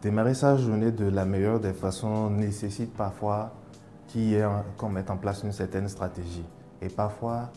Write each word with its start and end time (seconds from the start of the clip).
Démarrer 0.00 0.34
sa 0.34 0.56
journée 0.56 0.92
de 0.92 1.06
la 1.06 1.24
meilleure 1.24 1.58
des 1.58 1.72
façons 1.72 2.30
nécessite 2.30 2.94
parfois 2.94 3.52
qu'on 4.76 4.88
mette 4.88 5.10
en 5.10 5.16
place 5.16 5.42
une 5.42 5.50
certaine 5.50 5.88
stratégie. 5.88 6.44
Et 6.80 6.88
parfois, 6.88 7.50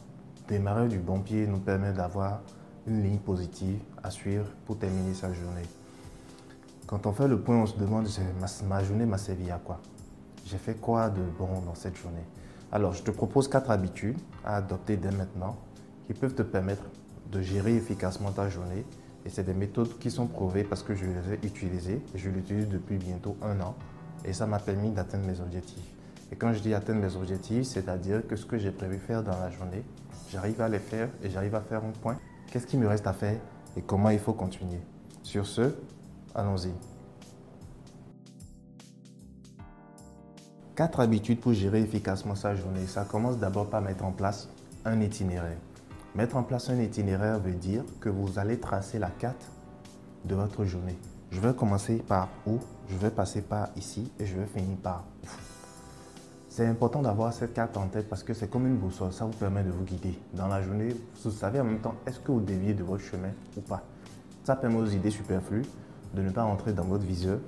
démarrer 0.47 0.87
du 0.87 0.97
bon 0.97 1.19
pied 1.19 1.45
nous 1.45 1.59
permet 1.59 1.93
d'avoir 1.93 2.41
une 2.87 3.03
ligne 3.03 3.19
positive 3.19 3.79
à 4.01 4.09
suivre 4.09 4.47
pour 4.65 4.79
terminer 4.79 5.13
sa 5.13 5.31
journée. 5.31 5.61
Quand 6.87 7.05
on 7.05 7.11
fait 7.11 7.27
le 7.27 7.39
point, 7.39 7.57
on 7.57 7.67
se 7.67 7.77
demande 7.77 8.07
ma, 8.67 8.83
journée 8.83 9.05
m'a 9.05 9.19
servi 9.19 9.51
à 9.51 9.59
quoi? 9.63 9.79
J'ai 10.43 10.57
fait 10.57 10.81
quoi 10.81 11.11
de 11.11 11.21
bon 11.37 11.61
dans 11.63 11.75
cette 11.75 11.95
journée? 11.95 12.25
Alors, 12.71 12.93
je 12.93 13.03
te 13.03 13.11
propose 13.11 13.47
quatre 13.47 13.69
habitudes 13.69 14.17
à 14.43 14.55
adopter 14.55 14.97
dès 14.97 15.11
maintenant 15.11 15.57
qui 16.07 16.15
peuvent 16.15 16.33
te 16.33 16.41
permettre 16.41 16.83
de 17.31 17.39
gérer 17.39 17.75
efficacement 17.75 18.31
ta 18.31 18.49
journée. 18.49 18.83
Et 19.25 19.29
c'est 19.29 19.43
des 19.43 19.53
méthodes 19.53 19.97
qui 19.99 20.09
sont 20.09 20.27
prouvées 20.27 20.63
parce 20.63 20.83
que 20.83 20.95
je 20.95 21.05
les 21.05 21.33
ai 21.33 21.39
utilisées. 21.43 22.01
Je 22.15 22.29
l'utilise 22.29 22.67
depuis 22.67 22.97
bientôt 22.97 23.37
un 23.41 23.59
an 23.61 23.75
et 24.25 24.33
ça 24.33 24.47
m'a 24.47 24.59
permis 24.59 24.91
d'atteindre 24.91 25.25
mes 25.25 25.39
objectifs. 25.39 25.83
Et 26.31 26.35
quand 26.35 26.53
je 26.53 26.59
dis 26.59 26.73
atteindre 26.73 27.01
mes 27.01 27.15
objectifs, 27.15 27.65
c'est-à-dire 27.65 28.25
que 28.25 28.35
ce 28.35 28.45
que 28.45 28.57
j'ai 28.57 28.71
prévu 28.71 28.97
faire 28.97 29.21
dans 29.21 29.37
la 29.37 29.49
journée, 29.49 29.83
j'arrive 30.29 30.61
à 30.61 30.69
les 30.69 30.79
faire 30.79 31.09
et 31.23 31.29
j'arrive 31.29 31.55
à 31.55 31.61
faire 31.61 31.83
un 31.83 31.91
point. 31.91 32.17
Qu'est-ce 32.51 32.67
qui 32.67 32.77
me 32.77 32.87
reste 32.87 33.07
à 33.07 33.13
faire 33.13 33.37
et 33.75 33.81
comment 33.81 34.09
il 34.09 34.19
faut 34.19 34.33
continuer? 34.33 34.79
Sur 35.23 35.45
ce, 35.45 35.75
allons-y. 36.33 36.71
Quatre 40.75 41.01
habitudes 41.01 41.39
pour 41.41 41.53
gérer 41.53 41.81
efficacement 41.81 42.35
sa 42.35 42.55
journée. 42.55 42.87
Ça 42.87 43.03
commence 43.03 43.37
d'abord 43.37 43.69
par 43.69 43.81
mettre 43.81 44.05
en 44.05 44.11
place 44.11 44.47
un 44.85 44.99
itinéraire. 45.01 45.57
Mettre 46.13 46.35
en 46.35 46.43
place 46.43 46.69
un 46.69 46.77
itinéraire 46.77 47.39
veut 47.39 47.53
dire 47.53 47.83
que 48.01 48.09
vous 48.09 48.37
allez 48.37 48.59
tracer 48.59 48.99
la 48.99 49.09
carte 49.09 49.49
de 50.25 50.35
votre 50.35 50.65
journée. 50.65 50.97
Je 51.31 51.39
vais 51.39 51.53
commencer 51.53 52.03
par 52.05 52.27
où, 52.45 52.59
je 52.89 52.97
vais 52.97 53.11
passer 53.11 53.41
par 53.41 53.69
ici 53.77 54.11
et 54.19 54.25
je 54.25 54.35
vais 54.35 54.45
finir 54.45 54.75
par 54.83 55.05
où. 55.23 55.27
C'est 56.49 56.67
important 56.67 57.01
d'avoir 57.01 57.31
cette 57.31 57.53
carte 57.53 57.77
en 57.77 57.87
tête 57.87 58.09
parce 58.09 58.23
que 58.23 58.33
c'est 58.33 58.49
comme 58.49 58.67
une 58.67 58.75
boussole, 58.75 59.13
ça 59.13 59.23
vous 59.23 59.31
permet 59.31 59.63
de 59.63 59.71
vous 59.71 59.85
guider. 59.85 60.19
Dans 60.33 60.47
la 60.47 60.61
journée, 60.61 60.93
vous 61.23 61.31
savez 61.31 61.61
en 61.61 61.63
même 61.63 61.79
temps 61.79 61.95
est-ce 62.05 62.19
que 62.19 62.33
vous 62.33 62.41
déviez 62.41 62.73
de 62.73 62.83
votre 62.83 63.03
chemin 63.03 63.31
ou 63.55 63.61
pas? 63.61 63.81
Ça 64.43 64.57
permet 64.57 64.79
aux 64.79 64.87
idées 64.87 65.11
superflues 65.11 65.65
de 66.13 66.21
ne 66.21 66.29
pas 66.29 66.43
entrer 66.43 66.73
dans 66.73 66.83
votre 66.83 67.05
viseur 67.05 67.39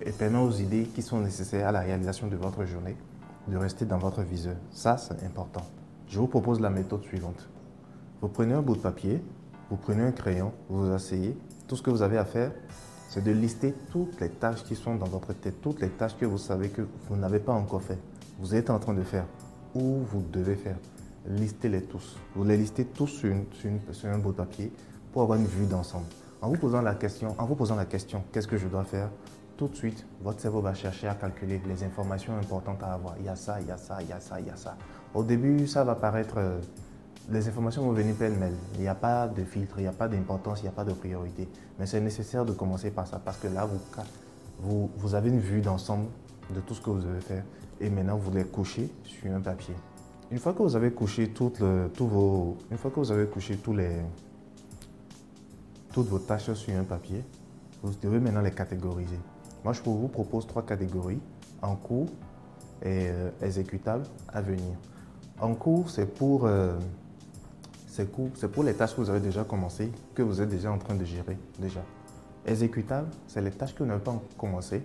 et 0.00 0.10
permet 0.10 0.38
aux 0.38 0.52
idées 0.52 0.84
qui 0.84 1.02
sont 1.02 1.20
nécessaires 1.20 1.68
à 1.68 1.72
la 1.72 1.80
réalisation 1.80 2.28
de 2.28 2.36
votre 2.36 2.64
journée 2.64 2.96
de 3.46 3.56
rester 3.58 3.84
dans 3.84 3.98
votre 3.98 4.22
viseur. 4.22 4.56
Ça, 4.70 4.96
c'est 4.96 5.22
important. 5.22 5.62
Je 6.08 6.18
vous 6.18 6.26
propose 6.26 6.60
la 6.60 6.70
méthode 6.70 7.02
suivante. 7.04 7.46
Vous 8.20 8.28
prenez 8.28 8.54
un 8.54 8.62
bout 8.62 8.76
de 8.76 8.80
papier, 8.80 9.22
vous 9.70 9.76
prenez 9.76 10.02
un 10.02 10.12
crayon, 10.12 10.52
vous 10.68 10.86
vous 10.86 10.92
asseyez. 10.92 11.36
Tout 11.68 11.76
ce 11.76 11.82
que 11.82 11.90
vous 11.90 12.02
avez 12.02 12.16
à 12.16 12.24
faire, 12.24 12.52
c'est 13.08 13.22
de 13.22 13.30
lister 13.30 13.74
toutes 13.90 14.20
les 14.20 14.30
tâches 14.30 14.64
qui 14.64 14.74
sont 14.74 14.94
dans 14.94 15.06
votre 15.06 15.32
tête, 15.34 15.60
toutes 15.60 15.80
les 15.80 15.90
tâches 15.90 16.16
que 16.16 16.24
vous 16.24 16.38
savez 16.38 16.70
que 16.70 16.82
vous 17.08 17.16
n'avez 17.16 17.40
pas 17.40 17.52
encore 17.52 17.82
fait. 17.82 17.98
Vous 18.38 18.54
êtes 18.54 18.70
en 18.70 18.78
train 18.78 18.94
de 18.94 19.02
faire 19.02 19.26
ou 19.74 19.98
vous 20.10 20.22
devez 20.32 20.56
faire. 20.56 20.76
Listez-les 21.26 21.82
tous. 21.82 22.16
Vous 22.34 22.44
les 22.44 22.56
listez 22.56 22.86
tous 22.86 23.08
sur, 23.08 23.34
sur 23.92 24.10
un 24.10 24.18
bout 24.18 24.32
de 24.32 24.36
papier 24.36 24.72
pour 25.12 25.22
avoir 25.22 25.38
une 25.38 25.46
vue 25.46 25.66
d'ensemble. 25.66 26.06
En 26.40 26.48
vous 26.48 26.56
posant 26.56 26.82
la 26.82 26.94
question, 26.94 27.34
en 27.38 27.44
vous 27.44 27.54
posant 27.54 27.76
la 27.76 27.86
question, 27.86 28.22
qu'est-ce 28.32 28.48
que 28.48 28.56
je 28.56 28.68
dois 28.68 28.84
faire? 28.84 29.10
Tout 29.56 29.68
de 29.68 29.74
suite, 29.74 30.06
votre 30.22 30.40
cerveau 30.40 30.60
va 30.60 30.74
chercher 30.74 31.08
à 31.08 31.14
calculer 31.14 31.60
les 31.66 31.82
informations 31.82 32.36
importantes 32.36 32.82
à 32.82 32.92
avoir. 32.92 33.14
Il 33.18 33.24
y 33.26 33.28
a 33.28 33.36
ça, 33.36 33.60
il 33.60 33.66
y 33.66 33.70
a 33.70 33.78
ça, 33.78 33.98
il 34.02 34.08
y 34.08 34.12
a 34.12 34.20
ça, 34.20 34.38
il 34.38 34.46
y 34.46 34.50
a 34.50 34.56
ça. 34.56 34.76
Au 35.14 35.22
début, 35.22 35.66
ça 35.66 35.82
va 35.82 35.94
paraître 35.94 36.34
euh, 36.36 36.60
les 37.28 37.48
informations 37.48 37.82
vont 37.82 37.92
venir 37.92 38.14
pêle-mêle. 38.14 38.54
Il 38.74 38.80
n'y 38.80 38.88
a 38.88 38.94
pas 38.94 39.26
de 39.26 39.42
filtre, 39.42 39.74
il 39.78 39.82
n'y 39.82 39.88
a 39.88 39.92
pas 39.92 40.08
d'importance, 40.08 40.60
il 40.60 40.62
n'y 40.62 40.68
a 40.68 40.72
pas 40.72 40.84
de 40.84 40.92
priorité. 40.92 41.48
Mais 41.78 41.86
c'est 41.86 42.00
nécessaire 42.00 42.44
de 42.44 42.52
commencer 42.52 42.90
par 42.90 43.06
ça 43.06 43.20
parce 43.22 43.38
que 43.38 43.48
là, 43.48 43.68
vous, 44.60 45.14
avez 45.14 45.30
une 45.30 45.40
vue 45.40 45.60
d'ensemble 45.60 46.06
de 46.54 46.60
tout 46.60 46.74
ce 46.74 46.80
que 46.80 46.90
vous 46.90 47.00
devez 47.00 47.20
faire. 47.20 47.44
Et 47.80 47.90
maintenant, 47.90 48.16
vous 48.16 48.30
les 48.32 48.44
couchez 48.44 48.90
sur 49.02 49.34
un 49.34 49.40
papier. 49.40 49.74
Une 50.30 50.38
fois 50.38 50.52
que 50.52 50.62
vous 50.62 50.76
avez 50.76 50.92
couché 50.92 51.28
toutes, 51.30 51.60
vos, 51.60 52.56
une 52.70 52.78
fois 52.78 52.90
que 52.90 53.00
vous 53.00 53.10
avez 53.10 53.28
tous 53.62 53.74
les, 53.74 53.90
toutes 55.92 56.06
vos 56.06 56.18
tâches 56.18 56.52
sur 56.52 56.74
un 56.76 56.84
papier, 56.84 57.24
vous 57.82 57.92
devez 58.02 58.20
maintenant 58.20 58.40
les 58.40 58.50
catégoriser. 58.52 59.18
Moi, 59.64 59.72
je 59.72 59.82
vous 59.82 60.08
propose 60.08 60.46
trois 60.46 60.64
catégories 60.64 61.20
en 61.60 61.74
cours 61.74 62.08
et 62.82 63.08
euh, 63.08 63.30
exécutable 63.42 64.04
à 64.28 64.40
venir. 64.40 64.76
En 65.40 65.54
cours, 65.54 65.90
c'est 65.90 66.06
pour 66.06 66.46
euh, 66.46 66.78
c'est 68.34 68.48
pour 68.48 68.62
les 68.62 68.74
tâches 68.74 68.94
que 68.94 69.00
vous 69.00 69.08
avez 69.08 69.20
déjà 69.20 69.44
commencé, 69.44 69.90
que 70.14 70.22
vous 70.22 70.42
êtes 70.42 70.50
déjà 70.50 70.70
en 70.70 70.76
train 70.76 70.94
de 70.94 71.04
gérer 71.04 71.38
déjà. 71.58 71.80
Exécutable, 72.44 73.08
c'est 73.26 73.40
les 73.40 73.50
tâches 73.50 73.74
que 73.74 73.82
vous 73.82 73.88
n'avez 73.88 74.02
pas 74.02 74.20
commencé, 74.36 74.82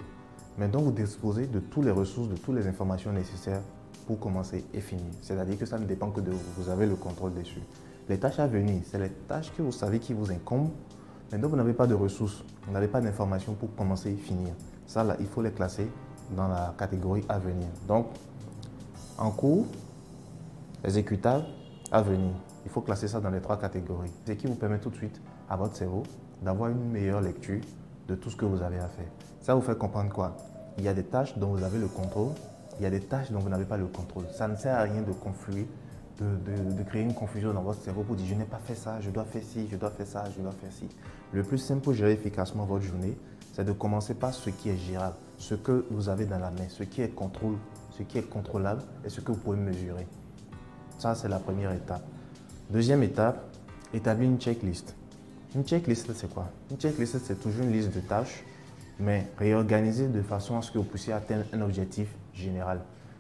mais 0.57 0.69
dont 0.69 0.81
vous 0.81 0.91
disposez 0.91 1.47
de 1.47 1.59
toutes 1.59 1.83
les 1.83 1.91
ressources, 1.91 2.29
de 2.29 2.37
toutes 2.37 2.55
les 2.55 2.67
informations 2.67 3.11
nécessaires 3.11 3.61
pour 4.07 4.17
commencer 4.17 4.63
et 4.73 4.79
finir. 4.79 5.05
C'est-à-dire 5.21 5.57
que 5.57 5.65
ça 5.65 5.77
ne 5.77 5.85
dépend 5.85 6.09
que 6.09 6.21
de 6.21 6.31
vous, 6.31 6.39
vous 6.57 6.69
avez 6.69 6.85
le 6.85 6.95
contrôle 6.95 7.33
dessus. 7.33 7.61
Les 8.07 8.17
tâches 8.17 8.39
à 8.39 8.47
venir, 8.47 8.81
c'est 8.85 8.99
les 8.99 9.09
tâches 9.09 9.51
que 9.55 9.61
vous 9.61 9.71
savez 9.73 9.99
qui 9.99 10.13
vous 10.13 10.31
incombent, 10.31 10.71
mais 11.31 11.37
dont 11.37 11.49
vous 11.49 11.57
n'avez 11.57 11.73
pas 11.73 11.87
de 11.87 11.93
ressources, 11.93 12.43
vous 12.65 12.71
n'avez 12.71 12.87
pas 12.87 13.01
d'informations 13.01 13.53
pour 13.53 13.75
commencer 13.75 14.11
et 14.11 14.15
finir. 14.15 14.53
Ça, 14.87 15.03
là, 15.03 15.17
il 15.19 15.27
faut 15.27 15.41
les 15.41 15.51
classer 15.51 15.87
dans 16.35 16.47
la 16.47 16.73
catégorie 16.77 17.23
à 17.27 17.39
venir. 17.39 17.67
Donc, 17.87 18.07
en 19.17 19.31
cours, 19.31 19.65
exécutable, 20.83 21.45
à 21.91 22.01
venir. 22.01 22.31
Il 22.65 22.71
faut 22.71 22.81
classer 22.81 23.07
ça 23.07 23.19
dans 23.19 23.29
les 23.29 23.41
trois 23.41 23.59
catégories. 23.59 24.11
Ce 24.27 24.33
qui 24.33 24.47
vous 24.47 24.55
permet 24.55 24.79
tout 24.79 24.89
de 24.89 24.95
suite 24.95 25.21
à 25.49 25.55
votre 25.55 25.75
cerveau 25.75 26.03
d'avoir 26.41 26.69
une 26.69 26.91
meilleure 26.91 27.21
lecture 27.21 27.61
de 28.07 28.15
tout 28.15 28.29
ce 28.29 28.35
que 28.35 28.45
vous 28.45 28.61
avez 28.61 28.77
à 28.77 28.87
faire. 28.87 29.07
Ça 29.41 29.55
vous 29.55 29.61
fait 29.61 29.77
comprendre 29.77 30.11
quoi? 30.11 30.35
Il 30.77 30.83
y 30.83 30.87
a 30.87 30.93
des 30.93 31.03
tâches 31.03 31.37
dont 31.37 31.47
vous 31.47 31.63
avez 31.63 31.79
le 31.79 31.87
contrôle, 31.87 32.31
il 32.79 32.83
y 32.83 32.85
a 32.85 32.89
des 32.89 33.01
tâches 33.01 33.31
dont 33.31 33.39
vous 33.39 33.49
n'avez 33.49 33.65
pas 33.65 33.77
le 33.77 33.87
contrôle. 33.87 34.25
Ça 34.33 34.47
ne 34.47 34.55
sert 34.55 34.75
à 34.75 34.83
rien 34.83 35.01
de 35.01 35.11
confluer, 35.11 35.67
de, 36.19 36.83
créer 36.83 37.01
une 37.01 37.13
confusion 37.13 37.53
dans 37.53 37.61
votre 37.61 37.81
cerveau 37.81 38.03
pour 38.03 38.15
dire 38.15 38.27
je 38.27 38.35
n'ai 38.35 38.45
pas 38.45 38.59
fait 38.59 38.75
ça, 38.75 38.99
je 39.01 39.09
dois 39.09 39.25
faire 39.25 39.43
ci, 39.43 39.67
je 39.69 39.75
dois 39.75 39.89
faire 39.89 40.07
ça, 40.07 40.23
je 40.35 40.41
dois 40.41 40.51
faire 40.51 40.71
ci. 40.71 40.87
Le 41.31 41.43
plus 41.43 41.57
simple 41.57 41.81
pour 41.81 41.93
gérer 41.93 42.13
efficacement 42.13 42.65
votre 42.65 42.83
journée, 42.83 43.17
c'est 43.53 43.65
de 43.65 43.71
commencer 43.71 44.13
par 44.13 44.33
ce 44.33 44.49
qui 44.49 44.69
est 44.69 44.77
gérable, 44.77 45.15
ce 45.37 45.55
que 45.55 45.85
vous 45.91 46.09
avez 46.09 46.25
dans 46.25 46.39
la 46.39 46.51
main, 46.51 46.69
ce 46.69 46.83
qui 46.83 47.01
est 47.01 47.09
contrôle, 47.09 47.57
ce 47.91 48.03
qui 48.03 48.17
est 48.17 48.29
contrôlable 48.29 48.81
et 49.03 49.09
ce 49.09 49.19
que 49.19 49.31
vous 49.31 49.39
pouvez 49.39 49.57
mesurer. 49.57 50.07
Ça, 50.97 51.15
c'est 51.15 51.27
la 51.27 51.39
première 51.39 51.71
étape. 51.71 52.03
Deuxième 52.71 53.03
étape, 53.03 53.43
établir 53.93 54.29
une 54.29 54.39
checklist. 54.39 54.95
Une 55.53 55.65
checklist, 55.65 56.09
c'est 56.13 56.33
quoi? 56.33 56.47
Une 56.69 56.77
checklist, 56.77 57.19
c'est 57.21 57.35
toujours 57.35 57.65
une 57.65 57.73
liste 57.73 57.93
de 57.93 57.99
tâches, 57.99 58.45
mais 58.97 59.27
réorganisée 59.37 60.07
de 60.07 60.21
façon 60.21 60.57
à 60.57 60.61
ce 60.61 60.71
que 60.71 60.77
vous 60.77 60.85
puissiez 60.85 61.11
atteindre 61.11 61.43
un 61.51 61.59
objectif 61.59 62.07
général. 62.33 62.79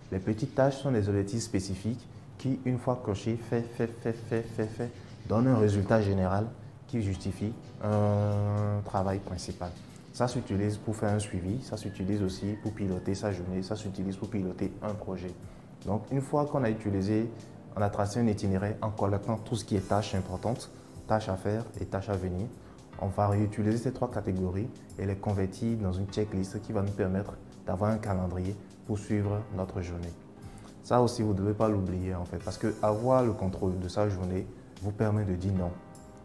Les 0.09 0.19
petites 0.19 0.55
tâches 0.55 0.77
sont 0.77 0.93
des 0.93 1.09
objectifs 1.09 1.41
spécifiques 1.41 2.07
qui, 2.37 2.61
une 2.63 2.77
fois 2.77 3.01
cochés, 3.03 3.35
fait, 3.35 3.63
fait, 3.75 3.89
fait, 4.01 4.13
fait, 4.13 4.43
fait, 4.55 4.67
fait, 4.67 4.89
donnent 5.27 5.47
un 5.47 5.57
résultat 5.57 6.01
général 6.01 6.47
qui 6.87 7.01
justifie 7.01 7.51
un 7.83 8.79
travail 8.85 9.19
principal. 9.19 9.71
Ça 10.13 10.29
s'utilise 10.29 10.77
pour 10.77 10.95
faire 10.95 11.09
un 11.09 11.19
suivi, 11.19 11.61
ça 11.61 11.75
s'utilise 11.75 12.23
aussi 12.23 12.55
pour 12.63 12.71
piloter 12.71 13.15
sa 13.15 13.33
journée, 13.33 13.63
ça 13.63 13.75
s'utilise 13.75 14.15
pour 14.15 14.29
piloter 14.29 14.71
un 14.81 14.93
projet. 14.93 15.33
Donc, 15.85 16.03
une 16.09 16.21
fois 16.21 16.45
qu'on 16.45 16.63
a 16.63 16.69
utilisé 16.69 17.29
on 17.75 17.81
a 17.81 17.89
tracé 17.89 18.19
un 18.19 18.27
itinéraire 18.27 18.75
en 18.81 18.89
collectant 18.89 19.37
tout 19.37 19.55
ce 19.55 19.65
qui 19.65 19.75
est 19.75 19.87
tâches 19.87 20.15
importantes, 20.15 20.69
tâches 21.07 21.29
à 21.29 21.35
faire 21.35 21.63
et 21.79 21.85
tâches 21.85 22.09
à 22.09 22.15
venir. 22.15 22.47
On 23.01 23.07
va 23.07 23.27
réutiliser 23.27 23.77
ces 23.77 23.91
trois 23.91 24.11
catégories 24.11 24.69
et 24.99 25.05
les 25.05 25.15
convertir 25.15 25.77
dans 25.77 25.93
une 25.93 26.07
checklist 26.07 26.61
qui 26.61 26.71
va 26.71 26.81
nous 26.81 26.91
permettre 26.91 27.33
d'avoir 27.65 27.91
un 27.91 27.97
calendrier 27.97 28.55
pour 28.85 28.99
suivre 28.99 29.41
notre 29.55 29.81
journée. 29.81 30.13
Ça 30.83 31.01
aussi, 31.01 31.21
vous 31.21 31.33
ne 31.33 31.37
devez 31.37 31.53
pas 31.53 31.69
l'oublier 31.69 32.13
en 32.15 32.25
fait, 32.25 32.37
parce 32.43 32.57
que 32.57 32.73
avoir 32.81 33.23
le 33.23 33.33
contrôle 33.33 33.79
de 33.79 33.87
sa 33.87 34.09
journée 34.09 34.45
vous 34.81 34.91
permet 34.91 35.23
de 35.23 35.35
dire 35.35 35.53
non. 35.53 35.71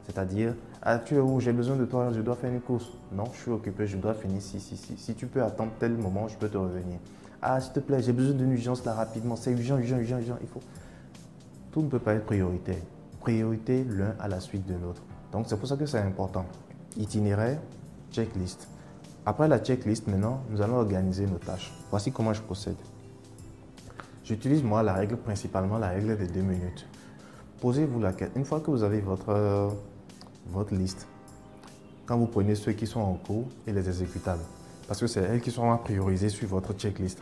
C'est-à-dire, 0.06 0.54
ah, 0.82 0.98
tu 0.98 1.16
es 1.16 1.18
où? 1.18 1.40
J'ai 1.40 1.52
besoin 1.52 1.76
de 1.76 1.84
toi, 1.84 2.10
je 2.12 2.20
dois 2.20 2.36
faire 2.36 2.52
une 2.52 2.60
course. 2.60 2.86
Non, 3.12 3.24
je 3.32 3.40
suis 3.40 3.50
occupé, 3.50 3.86
je 3.86 3.96
dois 3.96 4.14
finir 4.14 4.40
si, 4.40 4.60
si, 4.60 4.76
si. 4.76 4.96
Si 4.96 5.14
tu 5.14 5.26
peux 5.26 5.42
attendre 5.42 5.72
tel 5.80 5.96
moment, 5.96 6.28
je 6.28 6.36
peux 6.36 6.48
te 6.48 6.56
revenir. 6.56 6.98
Ah, 7.42 7.60
s'il 7.60 7.72
te 7.72 7.80
plaît, 7.80 8.00
j'ai 8.02 8.12
besoin 8.12 8.34
d'une 8.34 8.52
urgence 8.52 8.84
là 8.84 8.94
rapidement. 8.94 9.36
C'est 9.36 9.52
urgent, 9.52 9.78
urgent, 9.78 9.98
urgent, 9.98 10.18
urgent. 10.18 10.36
Il 10.40 10.48
faut 10.48 10.60
tout 11.76 11.82
ne 11.82 11.88
peut 11.90 11.98
pas 11.98 12.14
être 12.14 12.24
prioritaire. 12.24 12.80
Priorité 13.20 13.84
l'un 13.84 14.14
à 14.18 14.28
la 14.28 14.40
suite 14.40 14.64
de 14.64 14.72
l'autre. 14.72 15.02
Donc 15.30 15.44
c'est 15.46 15.58
pour 15.58 15.68
ça 15.68 15.76
que 15.76 15.84
c'est 15.84 15.98
important. 15.98 16.46
Itinéraire, 16.96 17.60
checklist. 18.10 18.66
Après 19.26 19.46
la 19.46 19.58
checklist, 19.58 20.06
maintenant, 20.06 20.40
nous 20.48 20.62
allons 20.62 20.76
organiser 20.76 21.26
nos 21.26 21.36
tâches. 21.36 21.70
Voici 21.90 22.10
comment 22.12 22.32
je 22.32 22.40
procède. 22.40 22.78
J'utilise 24.24 24.62
moi 24.62 24.82
la 24.82 24.94
règle, 24.94 25.18
principalement 25.18 25.76
la 25.76 25.90
règle 25.90 26.16
des 26.16 26.28
deux 26.28 26.40
minutes. 26.40 26.88
Posez-vous 27.60 28.00
la 28.00 28.14
question. 28.14 28.40
Une 28.40 28.46
fois 28.46 28.60
que 28.60 28.70
vous 28.70 28.82
avez 28.82 29.02
votre, 29.02 29.70
votre 30.46 30.74
liste, 30.74 31.06
quand 32.06 32.16
vous 32.16 32.26
prenez 32.26 32.54
ceux 32.54 32.72
qui 32.72 32.86
sont 32.86 33.00
en 33.00 33.16
cours 33.16 33.48
et 33.66 33.72
les 33.74 33.86
exécutables, 33.86 34.44
parce 34.88 34.98
que 34.98 35.06
c'est 35.06 35.20
elles 35.20 35.42
qui 35.42 35.50
seront 35.50 35.72
à 35.72 35.76
prioriser 35.76 36.30
sur 36.30 36.48
votre 36.48 36.72
checklist 36.72 37.20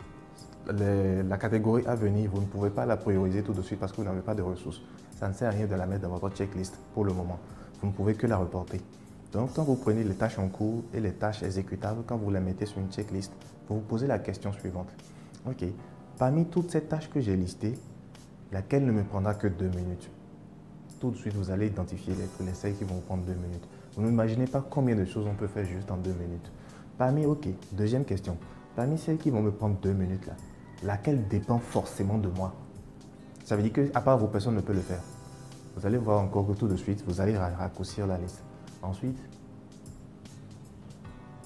la 0.67 1.37
catégorie 1.37 1.85
à 1.85 1.95
venir, 1.95 2.29
vous 2.31 2.41
ne 2.41 2.45
pouvez 2.45 2.69
pas 2.69 2.85
la 2.85 2.97
prioriser 2.97 3.43
tout 3.43 3.53
de 3.53 3.61
suite 3.61 3.79
parce 3.79 3.91
que 3.91 3.97
vous 3.97 4.03
n'avez 4.03 4.21
pas 4.21 4.35
de 4.35 4.41
ressources. 4.41 4.81
Ça 5.17 5.27
ne 5.27 5.33
sert 5.33 5.49
à 5.49 5.51
rien 5.51 5.67
de 5.67 5.75
la 5.75 5.85
mettre 5.85 6.01
dans 6.01 6.09
votre 6.09 6.35
checklist 6.35 6.77
pour 6.93 7.05
le 7.05 7.13
moment. 7.13 7.39
Vous 7.81 7.87
ne 7.87 7.93
pouvez 7.93 8.15
que 8.15 8.27
la 8.27 8.37
reporter. 8.37 8.81
Donc, 9.31 9.53
quand 9.53 9.63
vous 9.63 9.75
prenez 9.75 10.03
les 10.03 10.15
tâches 10.15 10.39
en 10.39 10.47
cours 10.47 10.83
et 10.93 10.99
les 10.99 11.11
tâches 11.11 11.43
exécutables, 11.43 12.03
quand 12.05 12.17
vous 12.17 12.31
les 12.31 12.39
mettez 12.39 12.65
sur 12.65 12.79
une 12.79 12.91
checklist, 12.91 13.33
vous 13.67 13.75
vous 13.75 13.81
posez 13.81 14.07
la 14.07 14.19
question 14.19 14.51
suivante. 14.53 14.89
OK, 15.47 15.65
parmi 16.17 16.45
toutes 16.45 16.71
ces 16.71 16.81
tâches 16.81 17.09
que 17.09 17.19
j'ai 17.19 17.35
listées, 17.35 17.73
laquelle 18.51 18.85
ne 18.85 18.91
me 18.91 19.03
prendra 19.03 19.33
que 19.33 19.47
deux 19.47 19.69
minutes? 19.69 20.09
Tout 20.99 21.11
de 21.11 21.15
suite, 21.17 21.35
vous 21.35 21.51
allez 21.51 21.67
identifier 21.67 22.13
les, 22.15 22.45
les 22.45 22.53
celles 22.53 22.75
qui 22.75 22.85
vont 22.85 22.99
prendre 23.01 23.23
deux 23.23 23.33
minutes. 23.33 23.67
Vous 23.95 24.03
n'imaginez 24.03 24.47
pas 24.47 24.65
combien 24.67 24.95
de 24.95 25.05
choses 25.05 25.27
on 25.27 25.35
peut 25.35 25.47
faire 25.47 25.65
juste 25.65 25.91
en 25.91 25.97
deux 25.97 26.13
minutes. 26.13 26.51
Parmi, 26.97 27.25
OK, 27.25 27.47
deuxième 27.73 28.05
question. 28.05 28.37
Parmi 28.75 28.97
celles 28.97 29.17
qui 29.17 29.29
vont 29.29 29.41
me 29.41 29.51
prendre 29.51 29.77
deux 29.81 29.93
minutes, 29.93 30.25
là, 30.27 30.33
laquelle 30.85 31.27
dépend 31.27 31.59
forcément 31.59 32.17
de 32.17 32.29
moi 32.29 32.53
Ça 33.43 33.55
veut 33.55 33.63
dire 33.63 33.73
qu'à 33.73 34.01
part 34.01 34.17
vos 34.17 34.27
personnes 34.27 34.55
ne 34.55 34.61
peut 34.61 34.73
le 34.73 34.81
faire. 34.81 35.01
Vous 35.75 35.85
allez 35.85 35.97
voir 35.97 36.21
encore 36.21 36.47
que 36.47 36.53
tout 36.53 36.67
de 36.67 36.75
suite, 36.75 37.03
vous 37.05 37.19
allez 37.19 37.37
raccourcir 37.37 38.07
la 38.07 38.17
liste. 38.17 38.41
Ensuite, 38.81 39.17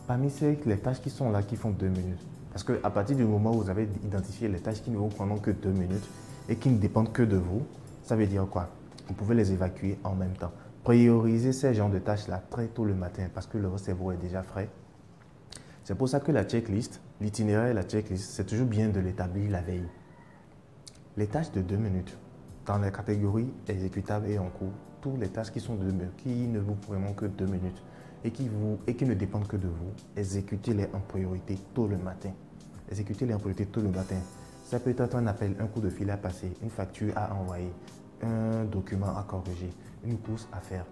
parmi 0.06 0.30
ces, 0.30 0.60
les 0.66 0.78
tâches 0.78 1.02
qui 1.02 1.10
sont 1.10 1.32
là, 1.32 1.42
qui 1.42 1.56
font 1.56 1.72
deux 1.72 1.88
minutes, 1.88 2.22
parce 2.52 2.64
qu'à 2.64 2.90
partir 2.90 3.16
du 3.16 3.24
moment 3.24 3.52
où 3.52 3.62
vous 3.62 3.70
avez 3.70 3.88
identifié 4.04 4.48
les 4.48 4.60
tâches 4.60 4.82
qui 4.82 4.92
ne 4.92 4.98
vous 4.98 5.08
prendront 5.08 5.38
que 5.38 5.52
deux 5.52 5.72
minutes 5.72 6.08
et 6.48 6.56
qui 6.56 6.70
ne 6.70 6.78
dépendent 6.78 7.12
que 7.12 7.24
de 7.24 7.38
vous, 7.38 7.64
ça 8.04 8.16
veut 8.16 8.28
dire 8.28 8.46
quoi? 8.50 8.70
Vous 9.08 9.14
pouvez 9.14 9.36
les 9.36 9.52
évacuer 9.52 9.98
en 10.04 10.16
même 10.16 10.34
temps. 10.34 10.52
Prioriser 10.84 11.54
ces 11.54 11.74
genres 11.74 11.90
de 11.90 12.00
tâches-là 12.00 12.42
très 12.50 12.68
tôt 12.68 12.86
le 12.86 12.94
matin 12.94 13.28
parce 13.34 13.48
que 13.48 13.58
le 13.58 13.70
cerveau 13.78 14.12
est 14.12 14.18
déjà 14.18 14.44
frais. 14.44 14.70
C'est 15.90 15.96
pour 15.96 16.08
ça 16.08 16.20
que 16.20 16.32
la 16.32 16.44
checklist, 16.44 17.02
l'itinéraire 17.20 17.72
et 17.72 17.74
la 17.74 17.82
checklist, 17.82 18.30
c'est 18.30 18.46
toujours 18.46 18.68
bien 18.68 18.90
de 18.90 19.00
l'établir 19.00 19.50
la 19.50 19.64
veille. 19.64 19.88
Les 21.18 21.26
tâches 21.26 21.52
de 21.52 21.64
deux 21.64 21.78
minutes, 21.78 22.16
dans 22.68 22.78
la 22.78 22.92
catégorie 22.92 23.52
exécutable 23.68 24.28
et 24.28 24.38
en 24.38 24.52
cours, 24.52 24.72
toutes 25.02 25.20
les 25.20 25.30
tâches 25.30 25.50
qui 25.50 25.60
sont 25.60 25.74
de 25.74 25.92
qui 26.18 26.46
ne 26.46 26.60
vous 26.60 26.76
prennent 26.76 27.16
que 27.16 27.26
deux 27.26 27.48
minutes 27.48 27.82
et 28.24 28.30
qui, 28.30 28.48
vous, 28.48 28.78
et 28.86 28.96
qui 28.96 29.04
ne 29.04 29.16
dépendent 29.16 29.48
que 29.48 29.58
de 29.58 29.68
vous, 29.68 29.92
exécutez-les 30.16 30.90
en 30.94 31.00
priorité 31.00 31.58
tôt 31.74 31.88
le 31.88 31.98
matin. 31.98 32.34
Exécutez-les 32.92 33.34
en 33.34 33.40
priorité 33.40 33.66
tôt 33.66 33.82
le 33.82 33.90
matin. 33.90 34.18
Ça 34.66 34.80
peut 34.80 34.94
être 34.96 35.16
un 35.16 35.26
appel, 35.26 35.56
un 35.60 35.66
coup 35.66 35.82
de 35.82 35.90
fil 35.90 36.12
à 36.12 36.18
passer, 36.18 36.52
une 36.62 36.70
facture 36.70 37.14
à 37.16 37.34
envoyer, 37.34 37.74
un 38.22 38.64
document 38.66 39.18
à 39.18 39.24
corriger, 39.24 39.72
une 40.06 40.20
course 40.20 40.48
à 40.52 40.60
faire. 40.60 40.86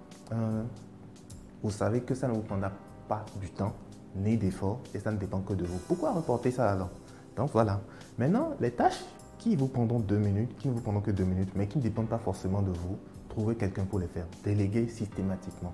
vous 1.62 1.70
savez 1.70 2.02
que 2.02 2.16
ça 2.16 2.28
ne 2.28 2.34
vous 2.34 2.42
prendra 2.42 2.72
pas 3.08 3.24
du 3.40 3.52
temps 3.52 3.76
ni 4.18 4.38
d'effort 4.38 4.80
et 4.94 5.00
ça 5.00 5.12
ne 5.12 5.18
dépend 5.18 5.40
que 5.40 5.54
de 5.54 5.66
vous. 5.66 5.80
Pourquoi 5.88 6.12
reporter 6.12 6.52
ça 6.52 6.72
alors 6.72 6.90
Donc 7.36 7.52
voilà. 7.52 7.82
Maintenant, 8.18 8.52
les 8.60 8.72
tâches 8.72 9.04
qui 9.38 9.56
vous 9.56 9.68
prendront 9.68 10.00
deux 10.00 10.18
minutes, 10.18 10.58
qui 10.58 10.68
ne 10.68 10.74
vous 10.74 10.82
prendront 10.82 11.02
que 11.02 11.12
deux 11.12 11.24
minutes, 11.24 11.52
mais 11.56 11.68
qui 11.68 11.78
ne 11.78 11.84
dépendent 11.84 12.10
pas 12.10 12.18
forcément 12.18 12.62
de 12.62 12.72
vous, 12.72 12.98
trouvez 13.30 13.56
quelqu'un 13.56 13.86
pour 13.86 14.00
les 14.00 14.08
faire. 14.08 14.26
Déléguez 14.44 14.88
systématiquement. 14.88 15.74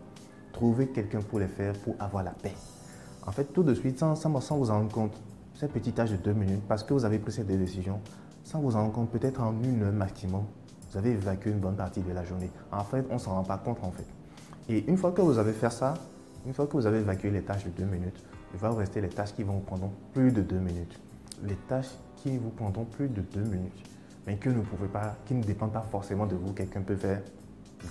Trouvez 0.52 0.88
quelqu'un 0.88 1.22
pour 1.22 1.40
les 1.40 1.48
faire 1.48 1.74
pour 1.80 1.96
avoir 2.00 2.24
la 2.24 2.32
paix. 2.32 2.54
En 3.26 3.32
fait, 3.32 3.46
tout 3.46 3.64
de 3.64 3.74
suite, 3.74 3.98
sans, 3.98 4.16
sans, 4.16 4.58
vous 4.58 4.70
en 4.70 4.80
rendre 4.80 4.92
compte, 4.92 5.14
ces 5.56 5.68
petites 5.68 5.96
tâches 5.96 6.12
de 6.12 6.18
deux 6.18 6.34
minutes, 6.34 6.64
parce 6.68 6.84
que 6.84 6.94
vous 6.94 7.06
avez 7.06 7.20
pris 7.20 7.32
cette 7.32 7.48
décision, 7.48 8.00
sans 8.44 8.60
vous 8.60 8.76
en 8.76 8.82
rendre 8.82 8.94
compte, 8.94 9.10
peut-être 9.10 9.42
en 9.42 9.54
une 9.64 9.84
heure 9.84 9.94
maximum, 9.94 10.44
vous 10.92 10.98
avez 10.98 11.12
évacué 11.12 11.52
une 11.52 11.60
bonne 11.60 11.76
partie 11.76 12.02
de 12.02 12.12
la 12.12 12.24
journée. 12.24 12.52
En 12.72 12.84
fait, 12.84 13.06
on 13.10 13.16
ne 13.16 13.20
s'en 13.20 13.34
rend 13.34 13.44
pas 13.44 13.58
compte 13.58 13.80
en 13.82 13.92
fait. 13.92 14.06
Et 14.70 14.88
une 14.90 14.98
fois 14.98 15.12
que 15.12 15.22
vous 15.22 15.38
avez 15.40 15.54
fait 15.54 15.70
ça, 15.70 15.96
une 16.46 16.54
fois 16.54 16.68
que 16.68 16.74
vous 16.74 16.86
avez 16.86 17.00
évacué 17.00 17.30
les 17.30 17.42
tâches 17.42 17.66
de 17.66 17.70
deux 17.70 17.86
minutes, 17.86 18.24
il 18.54 18.60
va 18.60 18.70
vous 18.70 18.78
rester 18.78 19.02
les 19.02 19.10
tâches 19.10 19.34
qui 19.34 19.44
vont 19.44 19.54
vous 19.54 19.60
prendre 19.62 19.90
plus 20.14 20.32
de 20.32 20.42
deux 20.42 20.60
minutes. 20.60 21.00
Les 21.44 21.56
tâches 21.68 21.92
qui 22.18 22.38
vous 22.38 22.50
prendront 22.50 22.86
plus 22.86 23.10
de 23.10 23.22
deux 23.22 23.44
minutes, 23.44 23.84
mais 24.28 24.38
que 24.38 24.50
ne 24.50 24.62
pouvez 24.62 24.88
pas, 24.88 25.16
qui 25.26 25.34
ne 25.34 25.44
dépendent 25.44 25.74
pas 25.74 25.86
forcément 25.90 26.26
de 26.26 26.36
vous, 26.36 26.54
quelqu'un 26.54 26.82
peut 26.82 26.96
faire 26.96 27.22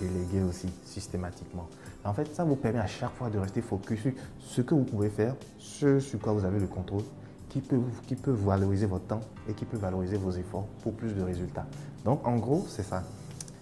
déléguer 0.01 0.43
aussi 0.43 0.69
systématiquement. 0.85 1.69
En 2.05 2.15
fait, 2.15 2.35
ça 2.35 2.45
vous 2.45 2.57
permet 2.57 2.79
à 2.79 2.87
chaque 2.87 3.13
fois 3.13 3.29
de 3.29 3.39
rester 3.39 3.61
focus 3.61 4.01
sur 4.01 4.13
ce 4.39 4.61
que 4.63 4.75
vous 4.75 4.85
pouvez 4.85 5.11
faire, 5.11 5.35
ce 5.59 6.01
sur 6.01 6.19
quoi 6.19 6.33
vous 6.33 6.45
avez 6.45 6.59
le 6.59 6.67
contrôle, 6.67 7.03
qui 7.49 7.61
peut, 7.61 7.81
qui 8.07 8.17
peut 8.17 8.31
valoriser 8.31 8.87
votre 8.87 9.07
temps 9.07 9.21
et 9.49 9.53
qui 9.53 9.67
peut 9.67 9.77
valoriser 9.77 10.17
vos 10.17 10.31
efforts 10.31 10.67
pour 10.83 10.95
plus 10.95 11.15
de 11.15 11.23
résultats. 11.23 11.67
Donc, 12.05 12.27
en 12.27 12.37
gros, 12.37 12.65
c'est 12.67 12.83
ça. 12.83 13.05